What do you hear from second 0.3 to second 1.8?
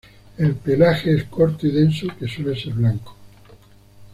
El pelaje es corto y